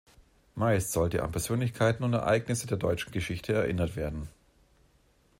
[0.55, 4.29] Meist sollte an Persönlichkeiten und Ereignisse der deutschen Geschichte erinnert werden.